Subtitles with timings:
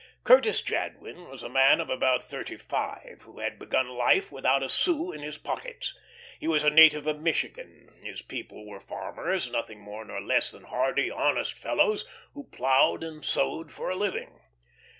[0.23, 5.11] Curtis Jadwin was a man about thirty five, who had begun life without a sou
[5.11, 5.95] in his pockets.
[6.39, 7.89] He was a native of Michigan.
[8.01, 13.23] His people were farmers, nothing more nor less than hardy, honest fellows, who ploughed and
[13.23, 14.39] sowed for a living.